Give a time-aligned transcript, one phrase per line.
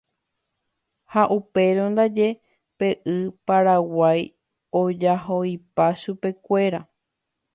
[1.15, 2.27] ha upérõ ndaje
[2.77, 3.17] pe y
[3.47, 4.21] Paraguái
[4.81, 6.81] ojaho'ipa chupekuéra.